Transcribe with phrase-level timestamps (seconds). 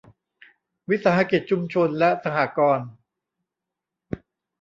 [0.89, 2.87] วิสาหกิจชุมชน และสหกรณ์